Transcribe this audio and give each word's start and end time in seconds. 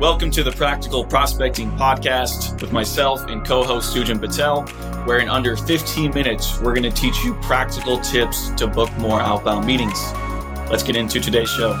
Welcome 0.00 0.30
to 0.30 0.42
the 0.42 0.52
Practical 0.52 1.04
Prospecting 1.04 1.70
Podcast 1.72 2.58
with 2.62 2.72
myself 2.72 3.26
and 3.26 3.44
co 3.44 3.62
host 3.62 3.94
Sujan 3.94 4.18
Patel, 4.18 4.62
where 5.04 5.18
in 5.18 5.28
under 5.28 5.58
15 5.58 6.14
minutes, 6.14 6.58
we're 6.58 6.72
going 6.72 6.84
to 6.84 6.90
teach 6.90 7.22
you 7.22 7.34
practical 7.42 8.00
tips 8.00 8.48
to 8.52 8.66
book 8.66 8.90
more 8.96 9.20
outbound 9.20 9.66
meetings. 9.66 10.14
Let's 10.70 10.82
get 10.82 10.96
into 10.96 11.20
today's 11.20 11.50
show. 11.50 11.72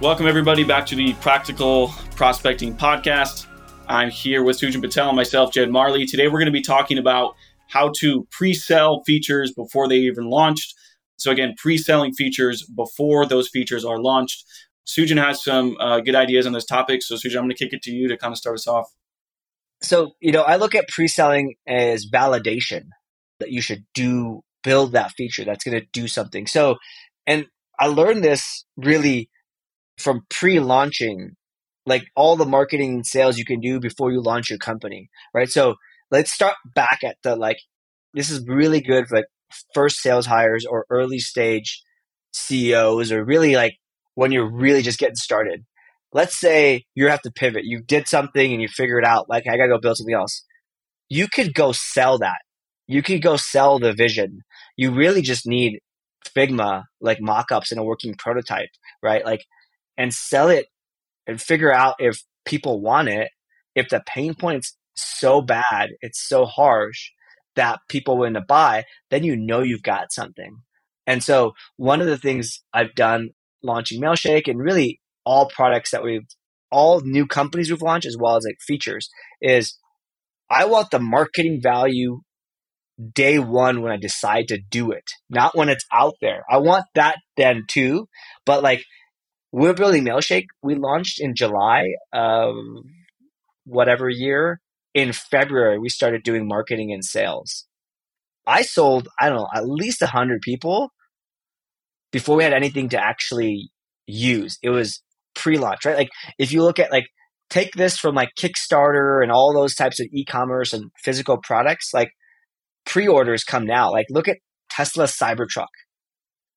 Welcome, 0.00 0.28
everybody, 0.28 0.62
back 0.62 0.86
to 0.86 0.94
the 0.94 1.14
Practical 1.14 1.88
Prospecting 2.14 2.76
Podcast. 2.76 3.46
I'm 3.88 4.10
here 4.10 4.44
with 4.44 4.60
Sujan 4.60 4.80
Patel 4.80 5.08
and 5.08 5.16
myself, 5.16 5.52
Jed 5.52 5.68
Mahrle. 5.68 6.08
Today, 6.08 6.28
we're 6.28 6.38
going 6.38 6.46
to 6.46 6.52
be 6.52 6.62
talking 6.62 6.96
about 6.96 7.34
how 7.66 7.90
to 7.96 8.28
pre 8.30 8.54
sell 8.54 9.02
features 9.02 9.50
before 9.50 9.88
they 9.88 9.96
even 9.96 10.26
launched. 10.26 10.76
So, 11.20 11.30
again, 11.30 11.54
pre 11.56 11.76
selling 11.76 12.14
features 12.14 12.64
before 12.64 13.26
those 13.26 13.48
features 13.48 13.84
are 13.84 14.00
launched. 14.00 14.44
Sujan 14.86 15.22
has 15.22 15.44
some 15.44 15.76
uh, 15.78 16.00
good 16.00 16.14
ideas 16.14 16.46
on 16.46 16.54
this 16.54 16.64
topic. 16.64 17.02
So, 17.02 17.14
Sujan, 17.14 17.36
I'm 17.36 17.42
going 17.44 17.50
to 17.50 17.64
kick 17.64 17.74
it 17.74 17.82
to 17.82 17.90
you 17.90 18.08
to 18.08 18.16
kind 18.16 18.32
of 18.32 18.38
start 18.38 18.54
us 18.54 18.66
off. 18.66 18.86
So, 19.82 20.12
you 20.20 20.32
know, 20.32 20.42
I 20.42 20.56
look 20.56 20.74
at 20.74 20.88
pre 20.88 21.08
selling 21.08 21.54
as 21.68 22.10
validation 22.10 22.86
that 23.38 23.50
you 23.50 23.60
should 23.60 23.84
do, 23.94 24.42
build 24.64 24.92
that 24.92 25.12
feature 25.12 25.44
that's 25.44 25.62
going 25.62 25.78
to 25.78 25.86
do 25.92 26.08
something. 26.08 26.46
So, 26.46 26.76
and 27.26 27.46
I 27.78 27.86
learned 27.86 28.24
this 28.24 28.64
really 28.78 29.28
from 29.98 30.22
pre 30.30 30.58
launching, 30.58 31.36
like 31.84 32.04
all 32.16 32.36
the 32.36 32.46
marketing 32.46 32.94
and 32.94 33.06
sales 33.06 33.36
you 33.36 33.44
can 33.44 33.60
do 33.60 33.78
before 33.78 34.10
you 34.10 34.22
launch 34.22 34.48
your 34.48 34.58
company, 34.58 35.10
right? 35.34 35.50
So, 35.50 35.74
let's 36.10 36.32
start 36.32 36.56
back 36.74 37.00
at 37.04 37.16
the 37.22 37.36
like 37.36 37.58
this 38.14 38.30
is 38.30 38.46
really 38.48 38.80
good 38.80 39.06
for 39.06 39.16
like 39.16 39.26
first 39.74 40.00
sales 40.00 40.26
hires 40.26 40.64
or 40.64 40.86
early 40.90 41.18
stage 41.18 41.82
CEOs 42.32 43.12
or 43.12 43.24
really 43.24 43.56
like 43.56 43.76
when 44.14 44.32
you're 44.32 44.50
really 44.50 44.82
just 44.82 44.98
getting 44.98 45.16
started. 45.16 45.64
Let's 46.12 46.38
say 46.38 46.84
you 46.94 47.08
have 47.08 47.22
to 47.22 47.30
pivot. 47.30 47.64
You 47.64 47.82
did 47.82 48.08
something 48.08 48.52
and 48.52 48.60
you 48.60 48.68
figure 48.68 48.98
it 48.98 49.04
out. 49.04 49.28
Like 49.28 49.46
I 49.46 49.56
gotta 49.56 49.68
go 49.68 49.78
build 49.78 49.96
something 49.96 50.14
else. 50.14 50.44
You 51.08 51.28
could 51.28 51.54
go 51.54 51.72
sell 51.72 52.18
that. 52.18 52.38
You 52.86 53.02
could 53.02 53.22
go 53.22 53.36
sell 53.36 53.78
the 53.78 53.92
vision. 53.92 54.42
You 54.76 54.92
really 54.92 55.22
just 55.22 55.46
need 55.46 55.80
Figma 56.36 56.84
like 57.00 57.20
mock-ups 57.20 57.70
and 57.70 57.80
a 57.80 57.84
working 57.84 58.14
prototype, 58.14 58.70
right? 59.02 59.24
Like 59.24 59.44
and 59.96 60.12
sell 60.12 60.48
it 60.48 60.66
and 61.26 61.40
figure 61.40 61.72
out 61.72 61.96
if 61.98 62.22
people 62.44 62.80
want 62.80 63.08
it. 63.08 63.28
If 63.74 63.88
the 63.88 64.02
pain 64.06 64.34
points 64.34 64.76
so 64.94 65.40
bad, 65.40 65.90
it's 66.00 66.26
so 66.28 66.44
harsh 66.44 67.10
that 67.56 67.80
people 67.88 68.18
want 68.18 68.34
to 68.34 68.40
buy, 68.40 68.84
then 69.10 69.24
you 69.24 69.36
know 69.36 69.60
you've 69.62 69.82
got 69.82 70.12
something. 70.12 70.56
And 71.06 71.22
so 71.22 71.52
one 71.76 72.00
of 72.00 72.06
the 72.06 72.18
things 72.18 72.62
I've 72.72 72.94
done 72.94 73.30
launching 73.62 74.00
Mailshake 74.00 74.48
and 74.48 74.58
really 74.60 75.00
all 75.24 75.48
products 75.48 75.90
that 75.90 76.02
we've 76.02 76.26
all 76.70 77.00
new 77.00 77.26
companies 77.26 77.70
we've 77.70 77.82
launched 77.82 78.06
as 78.06 78.16
well 78.18 78.36
as 78.36 78.44
like 78.44 78.58
features 78.60 79.10
is 79.42 79.76
I 80.48 80.66
want 80.66 80.90
the 80.90 81.00
marketing 81.00 81.60
value 81.62 82.20
day 83.12 83.38
one 83.38 83.82
when 83.82 83.92
I 83.92 83.96
decide 83.96 84.48
to 84.48 84.58
do 84.58 84.92
it, 84.92 85.04
not 85.28 85.56
when 85.56 85.68
it's 85.68 85.84
out 85.92 86.14
there. 86.20 86.44
I 86.48 86.58
want 86.58 86.84
that 86.94 87.16
then 87.36 87.64
too. 87.66 88.08
But 88.46 88.62
like 88.62 88.84
we're 89.52 89.74
building 89.74 90.04
Mailshake. 90.04 90.46
We 90.62 90.76
launched 90.76 91.20
in 91.20 91.34
July 91.34 91.94
of 92.12 92.54
whatever 93.64 94.08
year 94.08 94.60
in 94.94 95.12
February, 95.12 95.78
we 95.78 95.88
started 95.88 96.22
doing 96.22 96.48
marketing 96.48 96.92
and 96.92 97.04
sales. 97.04 97.66
I 98.46 98.62
sold, 98.62 99.08
I 99.20 99.28
don't 99.28 99.38
know, 99.38 99.48
at 99.54 99.68
least 99.68 100.00
100 100.00 100.40
people 100.42 100.90
before 102.10 102.36
we 102.36 102.44
had 102.44 102.52
anything 102.52 102.88
to 102.90 103.02
actually 103.02 103.70
use. 104.06 104.58
It 104.62 104.70
was 104.70 105.02
pre 105.34 105.58
launch, 105.58 105.84
right? 105.84 105.96
Like, 105.96 106.10
if 106.38 106.52
you 106.52 106.62
look 106.62 106.78
at, 106.78 106.90
like, 106.90 107.06
take 107.48 107.72
this 107.74 107.98
from 107.98 108.14
like 108.14 108.30
Kickstarter 108.38 109.22
and 109.22 109.32
all 109.32 109.52
those 109.52 109.74
types 109.74 110.00
of 110.00 110.06
e 110.12 110.24
commerce 110.24 110.72
and 110.72 110.90
physical 111.02 111.38
products, 111.38 111.90
like, 111.94 112.10
pre 112.84 113.06
orders 113.06 113.44
come 113.44 113.64
now. 113.66 113.90
Like, 113.92 114.06
look 114.10 114.28
at 114.28 114.38
Tesla 114.70 115.04
Cybertruck. 115.04 115.66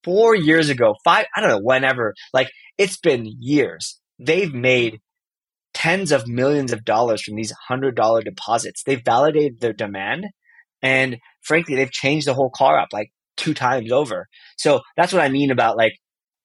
Four 0.03 0.35
years 0.35 0.69
ago, 0.69 0.95
five, 1.03 1.25
I 1.35 1.41
don't 1.41 1.49
know, 1.49 1.61
whenever, 1.61 2.13
like, 2.33 2.49
it's 2.77 2.97
been 2.97 3.25
years. 3.39 3.99
They've 4.19 4.53
made 4.53 4.99
tens 5.73 6.11
of 6.11 6.27
millions 6.27 6.71
of 6.71 6.85
dollars 6.85 7.21
from 7.21 7.35
these 7.35 7.53
hundred 7.67 7.95
dollar 7.95 8.21
deposits. 8.21 8.83
They've 8.83 9.03
validated 9.03 9.59
their 9.59 9.73
demand, 9.73 10.25
and 10.81 11.17
frankly, 11.41 11.75
they've 11.75 11.91
changed 11.91 12.27
the 12.27 12.33
whole 12.33 12.51
car 12.51 12.77
up 12.79 12.89
like 12.93 13.09
two 13.37 13.53
times 13.53 13.91
over. 13.91 14.27
So 14.57 14.81
that's 14.95 15.13
what 15.13 15.23
I 15.23 15.29
mean 15.29 15.51
about 15.51 15.77
like 15.77 15.93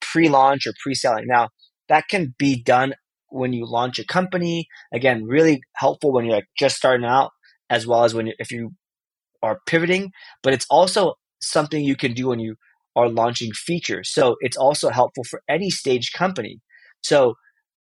pre-launch 0.01 0.67
or 0.67 0.73
pre-selling. 0.83 1.27
Now 1.27 1.49
that 1.89 2.09
can 2.09 2.35
be 2.39 2.63
done 2.63 2.95
when 3.31 3.53
you 3.53 3.67
launch 3.67 3.99
a 3.99 4.07
company. 4.07 4.67
Again, 4.93 5.25
really 5.25 5.61
helpful 5.77 6.13
when 6.13 6.25
you're 6.25 6.35
like 6.35 6.49
just 6.59 6.77
starting 6.77 7.07
out, 7.07 7.31
as 7.69 7.87
well 7.87 8.05
as 8.05 8.15
when 8.15 8.29
you, 8.29 8.35
if 8.39 8.51
you 8.51 8.71
are 9.43 9.61
pivoting. 9.67 10.11
But 10.43 10.55
it's 10.55 10.67
also 10.71 11.15
something 11.41 11.83
you 11.83 11.97
can 11.97 12.15
do 12.15 12.29
when 12.29 12.41
you 12.41 12.57
are 12.97 13.09
launching 13.09 13.53
features. 13.53 14.11
So 14.13 14.37
it's 14.41 14.57
also 14.57 14.91
helpful 14.91 15.25
for 15.25 15.43
any 15.49 15.71
stage 15.71 16.13
company. 16.13 16.59
So 17.03 17.35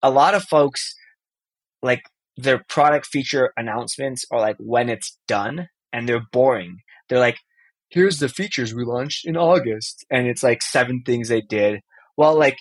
a 0.04 0.12
lot 0.12 0.36
of 0.36 0.44
folks 0.44 0.96
like 1.82 2.02
their 2.38 2.64
product 2.70 3.06
feature 3.06 3.52
announcements 3.58 4.26
are 4.32 4.40
like 4.40 4.56
when 4.60 4.90
it's 4.90 5.18
done 5.28 5.68
and 5.92 6.08
they're 6.08 6.26
boring. 6.32 6.78
They're 7.08 7.20
like, 7.20 7.38
here's 7.90 8.20
the 8.20 8.30
features 8.30 8.74
we 8.74 8.86
launched 8.86 9.26
in 9.26 9.36
August. 9.36 10.06
And 10.10 10.28
it's 10.28 10.44
like 10.44 10.62
seven 10.62 11.02
things 11.06 11.30
they 11.30 11.42
did. 11.42 11.82
Well, 12.18 12.38
like 12.38 12.58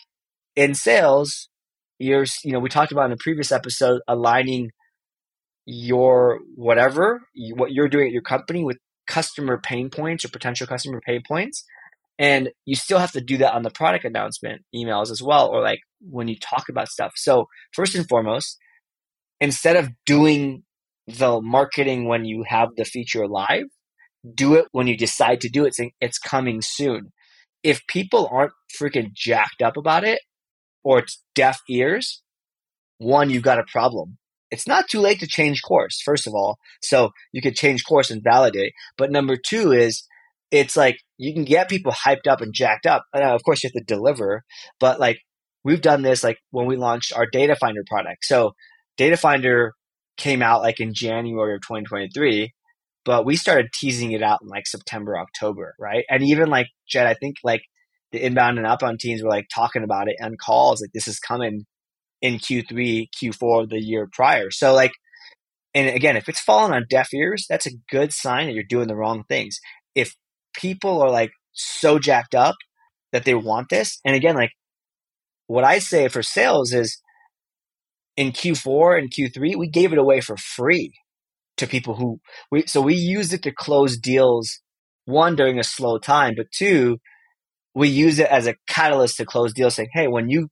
in 0.57 0.75
sales, 0.75 1.49
you're, 1.99 2.25
you 2.45 2.53
know, 2.53 2.61
we 2.61 2.69
talked 2.69 2.93
about 2.93 3.07
in 3.07 3.13
a 3.13 3.17
previous 3.17 3.53
episode, 3.53 4.01
aligning 4.09 4.71
your 5.67 6.41
whatever, 6.55 7.21
what 7.55 7.73
you're 7.73 7.89
doing 7.89 8.07
at 8.07 8.13
your 8.13 8.23
company 8.23 8.65
with 8.65 8.79
customer 9.07 9.59
pain 9.59 9.91
points 9.91 10.25
or 10.25 10.29
potential 10.29 10.67
customer 10.67 11.01
pain 11.05 11.23
points. 11.27 11.65
And 12.19 12.51
you 12.65 12.75
still 12.75 12.99
have 12.99 13.13
to 13.13 13.21
do 13.21 13.37
that 13.39 13.55
on 13.55 13.63
the 13.63 13.71
product 13.71 14.05
announcement 14.05 14.63
emails 14.75 15.11
as 15.11 15.23
well, 15.23 15.49
or 15.49 15.63
like 15.63 15.81
when 16.01 16.27
you 16.27 16.37
talk 16.37 16.69
about 16.69 16.89
stuff. 16.89 17.13
So, 17.15 17.47
first 17.73 17.95
and 17.95 18.09
foremost, 18.09 18.59
instead 19.41 19.77
of 19.77 19.91
doing 20.07 20.65
the 21.07 21.41
marketing 21.41 22.07
when 22.07 22.25
you 22.25 22.45
have 22.47 22.71
the 22.77 22.85
feature 22.85 23.27
live, 23.27 23.67
do 24.35 24.55
it 24.55 24.67
when 24.73 24.87
you 24.87 24.97
decide 24.97 25.41
to 25.41 25.49
do 25.49 25.65
it. 25.65 25.75
Saying 25.75 25.93
it's 26.01 26.19
coming 26.19 26.61
soon. 26.63 27.13
If 27.63 27.87
people 27.89 28.29
aren't 28.31 28.53
freaking 28.81 29.13
jacked 29.13 29.63
up 29.63 29.77
about 29.77 30.05
it, 30.05 30.21
or 30.85 31.01
it's 31.01 31.23
deaf 31.35 31.61
ears, 31.69 32.23
one, 32.99 33.31
you've 33.31 33.43
got 33.43 33.59
a 33.59 33.65
problem. 33.71 34.19
It's 34.51 34.67
not 34.67 34.89
too 34.89 35.01
late 35.01 35.21
to 35.21 35.27
change 35.27 35.63
course, 35.63 36.01
first 36.03 36.27
of 36.27 36.35
all. 36.35 36.59
So 36.81 37.11
you 37.33 37.43
could 37.43 37.57
change 37.57 37.85
course 37.85 38.11
and 38.11 38.23
validate. 38.23 38.73
But 38.97 39.11
number 39.11 39.37
two 39.37 39.73
is 39.73 40.05
it's 40.51 40.77
like 40.77 40.99
you 41.19 41.35
can 41.35 41.45
get 41.45 41.69
people 41.69 41.93
hyped 41.93 42.27
up 42.27 42.41
and 42.41 42.55
jacked 42.55 42.87
up. 42.87 43.05
And 43.13 43.23
uh, 43.23 43.35
of 43.35 43.43
course, 43.45 43.63
you 43.63 43.69
have 43.69 43.87
to 43.87 43.95
deliver. 43.95 44.45
But 44.81 44.99
like 44.99 45.19
we've 45.65 45.83
done 45.83 46.03
this 46.03 46.25
like 46.25 46.39
when 46.51 46.67
we 46.67 46.77
launched 46.77 47.13
our 47.13 47.27
data 47.27 47.57
finder 47.57 47.83
product. 47.87 48.25
So 48.25 48.53
Data 48.99 49.17
Finder 49.17 49.73
came 50.19 50.43
out 50.43 50.61
like 50.61 50.81
in 50.81 50.93
January 50.93 51.55
of 51.55 51.63
2023, 51.63 52.53
but 53.05 53.25
we 53.25 53.37
started 53.37 53.73
teasing 53.73 54.13
it 54.13 54.23
out 54.23 54.41
in 54.43 54.49
like 54.49 54.67
September, 54.67 55.17
October, 55.17 55.75
right? 55.79 56.05
And 56.11 56.23
even 56.23 56.51
like 56.51 56.67
Jed, 56.87 57.07
I 57.07 57.15
think 57.15 57.37
like 57.43 57.63
the 58.13 58.23
inbound 58.23 58.59
and 58.59 58.67
outbound 58.67 59.01
teams 59.01 59.23
were 59.23 59.31
like 59.31 59.47
talking 59.55 59.85
about 59.85 60.09
it 60.09 60.17
on 60.21 60.37
calls, 60.37 60.83
like 60.83 60.91
this 60.93 61.09
is 61.09 61.19
coming 61.19 61.65
in 62.21 62.35
Q3, 62.35 63.07
Q4 63.17 63.63
of 63.63 63.69
the 63.71 63.81
year 63.81 64.09
prior. 64.13 64.51
So 64.51 64.75
like, 64.75 64.93
and 65.75 65.89
again, 65.95 66.17
if 66.17 66.29
it's 66.29 66.41
falling 66.41 66.73
on 66.73 66.87
deaf 66.91 67.15
ears, 67.15 67.47
that's 67.49 67.67
a 67.67 67.77
good 67.91 68.13
sign 68.13 68.47
that 68.47 68.55
you're 68.55 68.65
doing 68.65 68.89
the 68.89 68.97
wrong 68.97 69.25
things. 69.29 69.61
If 69.95 70.17
people 70.55 71.01
are 71.03 71.11
like 71.11 71.31
so 71.53 71.99
jacked 71.99 72.35
up 72.35 72.57
that 73.13 73.25
they 73.25 73.35
want 73.35 73.69
this, 73.69 74.01
and 74.05 74.17
again, 74.17 74.35
like 74.35 74.51
what 75.47 75.65
I 75.65 75.79
say 75.79 76.09
for 76.09 76.23
sales 76.23 76.73
is 76.73 77.01
in 78.19 78.33
Q4 78.33 78.99
and 78.99 79.13
Q3, 79.13 79.57
we 79.57 79.69
gave 79.69 79.93
it 79.93 79.99
away 79.99 80.21
for 80.21 80.37
free 80.37 80.93
to 81.57 81.69
people 81.69 81.95
who 81.95 82.21
we 82.51 82.65
so 82.67 82.81
we 82.81 82.95
used 82.95 83.33
it 83.33 83.43
to 83.45 83.53
close 83.53 83.97
deals 83.97 84.61
one 85.05 85.37
during 85.37 85.59
a 85.59 85.65
slow 85.65 85.99
time, 85.99 86.35
but 86.37 86.51
two, 86.53 86.99
we 87.75 87.89
use 87.89 88.19
it 88.19 88.27
as 88.29 88.49
a 88.49 88.57
catalyst 88.67 89.17
to 89.17 89.25
close 89.25 89.55
deals 89.55 89.77
saying, 89.77 89.89
hey, 89.93 90.09
when 90.09 90.29
you 90.29 90.49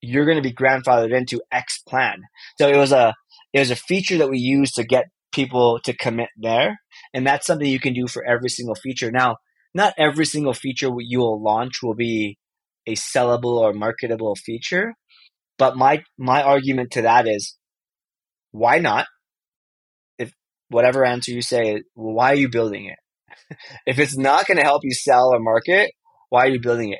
you're 0.00 0.24
going 0.24 0.42
to 0.42 0.42
be 0.42 0.54
grandfathered 0.54 1.14
into 1.14 1.42
X 1.52 1.82
plan. 1.86 2.22
So 2.58 2.66
it 2.66 2.78
was 2.78 2.92
a 2.92 3.14
it 3.52 3.58
was 3.58 3.70
a 3.70 3.76
feature 3.76 4.16
that 4.16 4.30
we 4.30 4.38
used 4.38 4.74
to 4.76 4.84
get 4.84 5.04
people 5.34 5.80
to 5.84 5.94
commit 5.94 6.30
there. 6.38 6.78
And 7.12 7.26
that's 7.26 7.46
something 7.46 7.68
you 7.68 7.78
can 7.78 7.92
do 7.92 8.06
for 8.08 8.24
every 8.24 8.48
single 8.48 8.74
feature. 8.74 9.10
Now, 9.10 9.36
not 9.74 9.92
every 9.98 10.24
single 10.24 10.54
feature 10.54 10.88
you 10.98 11.18
will 11.18 11.42
launch 11.42 11.82
will 11.82 11.94
be 11.94 12.38
a 12.86 12.94
sellable 12.94 13.58
or 13.60 13.74
marketable 13.74 14.34
feature, 14.34 14.94
but 15.62 15.76
my 15.76 16.02
my 16.18 16.42
argument 16.42 16.90
to 16.90 17.02
that 17.02 17.28
is, 17.28 17.56
why 18.50 18.78
not? 18.78 19.06
If 20.18 20.32
whatever 20.70 21.04
answer 21.04 21.30
you 21.30 21.40
say, 21.40 21.84
well, 21.94 22.14
why 22.14 22.32
are 22.32 22.34
you 22.34 22.48
building 22.48 22.86
it? 22.86 23.56
if 23.86 24.00
it's 24.00 24.18
not 24.18 24.48
going 24.48 24.58
to 24.58 24.64
help 24.64 24.80
you 24.82 24.92
sell 24.92 25.32
or 25.32 25.38
market, 25.38 25.92
why 26.30 26.46
are 26.46 26.48
you 26.48 26.60
building 26.60 26.92
it? 26.92 26.98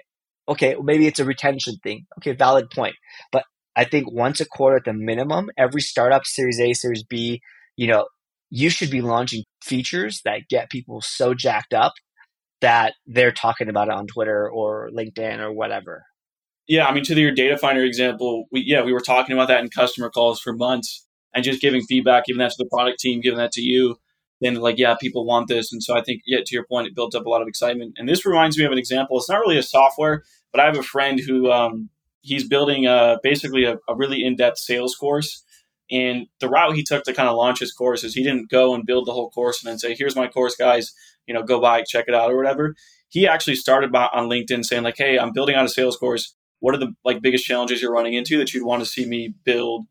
Okay, 0.49 0.77
maybe 0.81 1.09
it's 1.09 1.19
a 1.19 1.25
retention 1.25 1.75
thing. 1.83 2.07
Okay, 2.19 2.35
valid 2.37 2.71
point. 2.71 2.95
But 3.33 3.43
I 3.75 3.83
think 3.83 4.13
once 4.13 4.41
a 4.41 4.47
quarter 4.47 4.77
at 4.77 4.85
the 4.85 4.93
minimum, 4.93 5.49
every 5.59 5.81
startup, 5.81 6.25
Series 6.25 6.61
A, 6.61 6.73
Series 6.73 7.03
B, 7.03 7.41
you 7.77 7.89
know, 7.89 8.07
you 8.49 8.71
should 8.71 8.93
be 8.93 9.01
launching 9.01 9.43
features 9.65 10.21
that 10.25 10.43
get 10.49 10.71
people 10.71 11.01
so 11.03 11.35
jacked 11.35 11.75
up 11.75 11.95
that 12.61 12.95
they're 13.09 13.33
talking 13.33 13.69
about 13.69 13.89
it 13.89 13.95
on 13.95 14.07
Twitter 14.07 14.49
or 14.49 14.89
LinkedIn 14.97 15.41
or 15.41 15.53
whatever. 15.53 16.05
Yeah, 16.73 16.87
I 16.87 16.95
mean, 16.95 17.05
to 17.05 17.21
your 17.21 17.33
data 17.33 17.59
finder 17.59 17.85
example, 17.85 18.47
we 18.51 18.63
yeah 18.63 18.83
we 18.83 18.95
were 18.95 19.01
talking 19.01 19.35
about 19.35 19.49
that 19.49 19.61
in 19.61 19.69
customer 19.69 20.09
calls 20.09 20.41
for 20.41 20.55
months 20.55 21.07
and 21.35 21.45
just 21.45 21.61
giving 21.61 21.83
feedback, 21.83 22.25
giving 22.25 22.39
that 22.39 22.53
to 22.53 22.57
the 22.57 22.71
product 22.71 22.99
team, 22.99 23.21
giving 23.21 23.37
that 23.37 23.53
to 23.53 23.61
you. 23.61 23.97
Then 24.41 24.55
like 24.55 24.79
yeah, 24.79 24.95
people 24.99 25.27
want 25.27 25.49
this, 25.49 25.71
and 25.71 25.83
so 25.83 25.95
I 25.95 26.01
think 26.01 26.23
yeah, 26.25 26.39
to 26.39 26.55
your 26.55 26.65
point, 26.65 26.87
it 26.87 26.95
built 26.95 27.15
up 27.15 27.27
a 27.27 27.29
lot 27.29 27.43
of 27.43 27.49
excitement. 27.49 27.97
And 27.99 28.09
this 28.09 28.25
reminds 28.25 28.57
me 28.57 28.65
of 28.65 28.73
an 28.73 28.79
example. 28.79 29.19
It's 29.19 29.29
not 29.29 29.41
really 29.41 29.59
a 29.59 29.63
software, 29.63 30.23
but 30.51 30.63
I 30.63 30.65
have 30.65 30.79
a 30.79 30.83
friend 30.83 31.21
who 31.21 31.53
um, 31.53 31.91
he's 32.23 32.49
building 32.49 32.87
a, 32.87 33.19
basically 33.23 33.65
a, 33.65 33.77
a 33.87 33.95
really 33.95 34.25
in 34.25 34.37
depth 34.37 34.57
sales 34.57 34.95
course. 34.95 35.45
And 35.91 36.27
the 36.41 36.49
route 36.49 36.75
he 36.75 36.83
took 36.83 37.05
to 37.05 37.13
kind 37.13 37.29
of 37.29 37.37
launch 37.37 37.59
his 37.61 37.75
course 37.75 38.03
is 38.03 38.15
he 38.15 38.23
didn't 38.23 38.51
go 38.51 38.75
and 38.75 38.87
build 38.87 39.07
the 39.07 39.13
whole 39.13 39.29
course 39.29 39.63
and 39.63 39.71
then 39.71 39.79
say, 39.79 39.95
"Here's 39.95 40.17
my 40.17 40.27
course, 40.27 40.57
guys. 40.57 40.95
You 41.27 41.35
know, 41.35 41.43
go 41.43 41.61
buy, 41.61 41.83
check 41.83 42.07
it 42.09 42.15
out, 42.15 42.31
or 42.31 42.37
whatever." 42.39 42.75
He 43.11 43.29
actually 43.29 43.57
started 43.57 43.93
by, 43.93 44.09
on 44.15 44.31
LinkedIn 44.31 44.65
saying 44.65 44.85
like, 44.85 44.97
"Hey, 44.97 45.19
I'm 45.19 45.35
building 45.35 45.55
out 45.55 45.67
a 45.67 45.69
sales 45.69 45.99
course 45.99 46.35
what 46.63 46.77
are 46.77 46.79
the 46.79 46.95
like 47.05 47.21
biggest 47.21 47.45
challenges 47.45 47.83
you're 47.83 47.93
running 47.93 48.15
into 48.15 48.39
that 48.39 48.55
you'd 48.55 48.65
want 48.65 48.81
to 48.81 48.89
see 48.89 49.05
me 49.05 49.35
build 49.45 49.85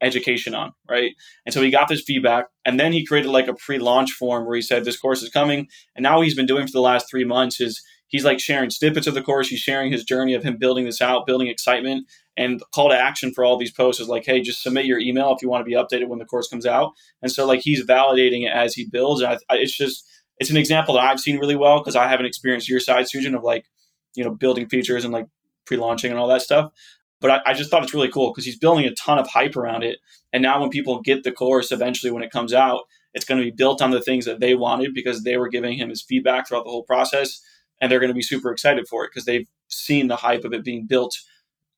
education 0.00 0.54
on 0.54 0.72
right? 0.88 1.12
And 1.44 1.52
so 1.52 1.60
he 1.60 1.70
got 1.70 1.88
this 1.88 2.02
feedback 2.02 2.46
and 2.64 2.78
then 2.78 2.92
he 2.92 3.04
created 3.04 3.30
like 3.30 3.48
a 3.48 3.54
pre-launch 3.54 4.12
form 4.12 4.46
where 4.46 4.54
he 4.54 4.62
said 4.62 4.84
this 4.84 4.96
course 4.96 5.22
is 5.22 5.28
coming. 5.28 5.66
And 5.96 6.04
now 6.04 6.20
he's 6.20 6.36
been 6.36 6.46
doing 6.46 6.66
for 6.66 6.72
the 6.72 6.80
last 6.80 7.10
three 7.10 7.24
months 7.24 7.60
is 7.60 7.82
he's 8.06 8.24
like 8.24 8.38
sharing 8.38 8.70
snippets 8.70 9.08
of 9.08 9.14
the 9.14 9.22
course. 9.22 9.48
He's 9.48 9.58
sharing 9.58 9.90
his 9.90 10.04
journey 10.04 10.34
of 10.34 10.44
him 10.44 10.56
building 10.56 10.84
this 10.84 11.02
out 11.02 11.26
building 11.26 11.48
excitement 11.48 12.06
and 12.36 12.62
call 12.72 12.90
to 12.90 12.96
action 12.96 13.32
for 13.34 13.44
all 13.44 13.56
these 13.56 13.72
posts 13.72 14.00
is 14.00 14.08
like 14.08 14.24
hey 14.24 14.40
just 14.40 14.62
submit 14.62 14.86
your 14.86 15.00
email 15.00 15.34
if 15.34 15.42
you 15.42 15.48
want 15.48 15.62
to 15.62 15.68
be 15.68 15.74
updated 15.74 16.06
when 16.06 16.20
the 16.20 16.24
course 16.24 16.46
comes 16.46 16.64
out. 16.64 16.92
And 17.22 17.32
so 17.32 17.44
like 17.44 17.60
he's 17.62 17.84
validating 17.84 18.46
it 18.46 18.52
as 18.54 18.74
he 18.74 18.86
builds 18.86 19.20
and 19.20 19.32
I, 19.32 19.38
I, 19.52 19.58
it's 19.58 19.76
just 19.76 20.08
it's 20.38 20.50
an 20.50 20.56
example 20.56 20.94
that 20.94 21.04
i've 21.04 21.20
seen 21.20 21.38
really 21.38 21.54
well 21.54 21.78
because 21.78 21.94
i 21.94 22.08
haven't 22.08 22.26
experienced 22.26 22.68
your 22.68 22.80
side 22.80 23.06
Sujan 23.06 23.36
of 23.36 23.44
like 23.44 23.66
you 24.14 24.24
know 24.24 24.30
building 24.30 24.68
features 24.68 25.04
and 25.04 25.12
like 25.12 25.26
pre-launching 25.66 26.10
and 26.10 26.18
all 26.18 26.28
that 26.28 26.42
stuff. 26.42 26.72
But 27.20 27.30
I, 27.30 27.40
I 27.46 27.54
just 27.54 27.70
thought 27.70 27.82
it's 27.82 27.94
really 27.94 28.10
cool 28.10 28.30
because 28.30 28.44
he's 28.44 28.58
building 28.58 28.84
a 28.84 28.94
ton 28.94 29.18
of 29.18 29.28
hype 29.28 29.56
around 29.56 29.82
it. 29.82 29.98
And 30.32 30.42
now 30.42 30.60
when 30.60 30.70
people 30.70 31.00
get 31.00 31.22
the 31.24 31.32
course 31.32 31.72
eventually 31.72 32.12
when 32.12 32.22
it 32.22 32.30
comes 32.30 32.52
out, 32.52 32.82
it's 33.14 33.24
going 33.24 33.38
to 33.38 33.44
be 33.44 33.54
built 33.56 33.80
on 33.80 33.92
the 33.92 34.02
things 34.02 34.24
that 34.24 34.40
they 34.40 34.54
wanted 34.54 34.92
because 34.92 35.22
they 35.22 35.36
were 35.36 35.48
giving 35.48 35.78
him 35.78 35.88
his 35.88 36.02
feedback 36.02 36.48
throughout 36.48 36.64
the 36.64 36.70
whole 36.70 36.82
process. 36.82 37.40
And 37.80 37.90
they're 37.90 38.00
going 38.00 38.10
to 38.10 38.14
be 38.14 38.22
super 38.22 38.50
excited 38.52 38.86
for 38.88 39.04
it 39.04 39.10
because 39.12 39.24
they've 39.24 39.48
seen 39.68 40.08
the 40.08 40.16
hype 40.16 40.44
of 40.44 40.52
it 40.52 40.64
being 40.64 40.86
built 40.86 41.14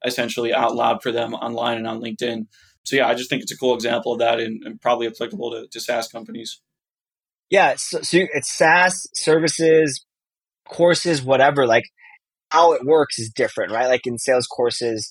essentially 0.05 0.53
out 0.53 0.75
loud 0.75 1.03
for 1.03 1.13
them 1.13 1.35
online 1.35 1.79
and 1.79 1.87
on 1.87 2.01
LinkedIn. 2.01 2.47
So 2.85 2.97
yeah, 2.97 3.09
I 3.09 3.15
just 3.15 3.29
think 3.29 3.43
it's 3.43 3.53
a 3.53 3.57
cool 3.57 3.75
example 3.75 4.13
of 4.13 4.21
that 4.21 4.41
and, 4.41 4.63
and 4.65 4.81
probably 4.81 5.07
applicable 5.07 5.51
to, 5.51 5.67
to 5.69 5.81
SaaS 5.81 6.09
companies. 6.09 6.61
Yeah, 7.51 7.75
so, 7.77 8.03
so 8.03 8.19
it's 8.33 8.51
SaaS 8.51 9.07
services, 9.15 10.05
courses, 10.69 11.23
whatever. 11.23 11.67
Like 11.67 11.85
how 12.57 12.73
it 12.73 12.87
works 12.87 13.19
is 13.19 13.31
different, 13.31 13.71
right? 13.71 13.87
Like 13.87 14.07
in 14.07 14.19
sales 14.19 14.47
courses, 14.47 15.11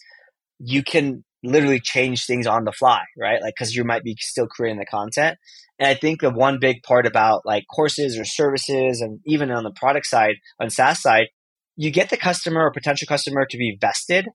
you 0.58 0.84
can 0.84 1.24
literally 1.44 1.80
change 1.80 2.26
things 2.26 2.48
on 2.48 2.64
the 2.66 2.72
fly, 2.72 3.04
right? 3.18 3.40
Like, 3.40 3.54
cause 3.58 3.74
you 3.74 3.84
might 3.84 4.04
be 4.04 4.16
still 4.20 4.48
creating 4.48 4.80
the 4.80 4.86
content. 4.86 5.38
And 5.78 5.88
I 5.88 5.94
think 5.94 6.22
the 6.22 6.32
one 6.32 6.58
big 6.60 6.82
part 6.82 7.06
about 7.06 7.42
like 7.46 7.66
courses 7.74 8.18
or 8.18 8.26
services 8.26 9.00
and 9.00 9.20
even 9.28 9.52
on 9.52 9.64
the 9.64 9.72
product 9.72 10.08
side, 10.08 10.38
on 10.60 10.72
SaaS 10.72 11.02
side, 11.02 11.28
you 11.76 11.92
get 11.92 12.10
the 12.10 12.18
customer 12.18 12.62
or 12.62 12.72
potential 12.72 13.06
customer 13.08 13.46
to 13.48 13.58
be 13.58 13.78
vested 13.80 14.28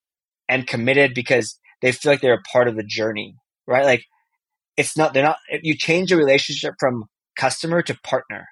and 0.49 0.69
committed 0.69 1.13
because 1.13 1.59
they 1.83 1.91
feel 1.91 2.13
like 2.13 2.21
they're 2.21 2.35
a 2.35 2.53
part 2.53 2.69
of 2.69 2.77
the 2.77 2.85
journey, 2.87 3.35
right? 3.67 3.85
Like 3.85 4.05
it's 4.77 4.97
not, 4.97 5.15
they're 5.15 5.25
not, 5.25 5.39
you 5.63 5.77
change 5.77 6.11
the 6.11 6.17
relationship 6.17 6.75
from 6.79 7.05
customer 7.37 7.83
to 7.83 7.99
partner 8.05 8.47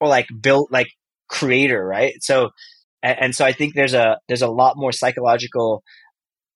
or 0.00 0.08
like 0.08 0.28
build, 0.40 0.68
like 0.70 0.88
creator, 1.28 1.84
right? 1.84 2.14
So 2.20 2.50
and, 3.02 3.18
and 3.20 3.34
so 3.34 3.44
I 3.44 3.52
think 3.52 3.74
there's 3.74 3.94
a 3.94 4.18
there's 4.28 4.42
a 4.42 4.48
lot 4.48 4.76
more 4.76 4.92
psychological, 4.92 5.82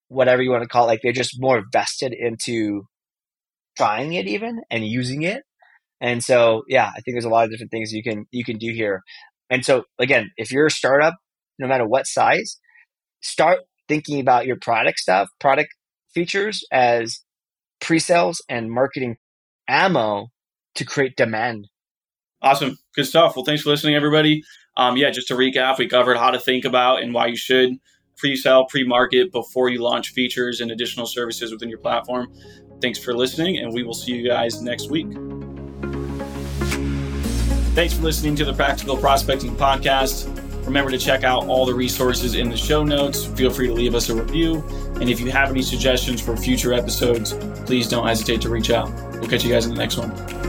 whatever 0.07 0.41
you 0.41 0.51
want 0.51 0.63
to 0.63 0.69
call 0.69 0.85
it, 0.85 0.87
like 0.87 1.01
they're 1.03 1.11
just 1.11 1.39
more 1.39 1.63
vested 1.71 2.13
into 2.13 2.83
trying 3.77 4.13
it 4.13 4.27
even 4.27 4.61
and 4.69 4.85
using 4.85 5.23
it. 5.23 5.43
And 6.01 6.23
so 6.23 6.63
yeah, 6.67 6.87
I 6.87 7.01
think 7.01 7.15
there's 7.15 7.25
a 7.25 7.29
lot 7.29 7.45
of 7.45 7.51
different 7.51 7.71
things 7.71 7.93
you 7.93 8.03
can 8.03 8.25
you 8.31 8.43
can 8.43 8.57
do 8.57 8.71
here. 8.71 9.01
And 9.49 9.65
so 9.65 9.83
again, 9.99 10.31
if 10.37 10.51
you're 10.51 10.67
a 10.67 10.71
startup, 10.71 11.15
no 11.59 11.67
matter 11.67 11.87
what 11.87 12.07
size, 12.07 12.57
start 13.21 13.59
thinking 13.87 14.19
about 14.19 14.45
your 14.45 14.57
product 14.57 14.99
stuff, 14.99 15.29
product 15.39 15.69
features 16.13 16.63
as 16.71 17.19
pre-sales 17.81 18.41
and 18.49 18.71
marketing 18.71 19.17
ammo 19.67 20.27
to 20.75 20.85
create 20.85 21.15
demand. 21.15 21.67
Awesome. 22.41 22.77
Good 22.95 23.05
stuff. 23.05 23.35
Well, 23.35 23.45
thanks 23.45 23.61
for 23.61 23.69
listening, 23.69 23.95
everybody. 23.95 24.41
Um, 24.75 24.97
yeah, 24.97 25.11
just 25.11 25.27
to 25.27 25.35
recap, 25.35 25.77
we 25.77 25.87
covered 25.87 26.17
how 26.17 26.31
to 26.31 26.39
think 26.39 26.65
about 26.65 27.03
and 27.03 27.13
why 27.13 27.27
you 27.27 27.35
should 27.35 27.77
pre-sell, 28.17 28.65
pre-market 28.65 29.31
before 29.31 29.69
you 29.69 29.81
launch 29.81 30.09
features 30.09 30.61
and 30.61 30.71
additional 30.71 31.05
services 31.05 31.51
within 31.51 31.69
your 31.69 31.79
platform. 31.79 32.31
Thanks 32.81 32.99
for 32.99 33.13
listening, 33.13 33.57
and 33.59 33.73
we 33.73 33.83
will 33.83 33.93
see 33.93 34.11
you 34.11 34.27
guys 34.27 34.61
next 34.61 34.89
week. 34.89 35.07
Thanks 37.75 37.93
for 37.93 38.03
listening 38.03 38.35
to 38.35 38.45
the 38.45 38.53
Practical 38.53 38.97
Prospecting 38.97 39.55
Podcast. 39.55 40.27
Remember 40.65 40.91
to 40.91 40.97
check 40.97 41.23
out 41.23 41.47
all 41.47 41.65
the 41.65 41.73
resources 41.73 42.35
in 42.35 42.49
the 42.49 42.57
show 42.57 42.83
notes. 42.83 43.25
Feel 43.25 43.49
free 43.49 43.67
to 43.67 43.73
leave 43.73 43.95
us 43.95 44.09
a 44.09 44.15
review. 44.15 44.63
And 45.01 45.09
if 45.09 45.19
you 45.19 45.29
have 45.31 45.49
any 45.49 45.61
suggestions 45.61 46.21
for 46.21 46.37
future 46.37 46.73
episodes, 46.73 47.33
please 47.65 47.87
don't 47.87 48.07
hesitate 48.07 48.41
to 48.41 48.49
reach 48.49 48.69
out. 48.69 48.91
We'll 49.13 49.29
catch 49.29 49.43
you 49.43 49.51
guys 49.51 49.65
in 49.65 49.73
the 49.73 49.77
next 49.77 49.97
one. 49.97 50.42